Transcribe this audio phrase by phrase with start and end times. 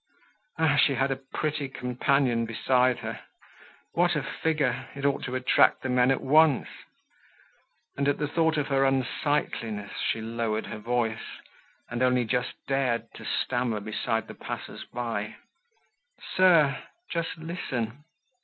[0.57, 0.77] Ah!
[0.77, 3.19] she had a pretty companion beside her!
[3.93, 4.87] What a figure!
[4.95, 6.67] It ought to attract the men at once!
[7.95, 11.37] And at the thought of her unsightliness, she lowered her voice,
[11.87, 15.35] and only just dared to stammer behind the passers by:
[16.35, 18.03] "Sir, just listen."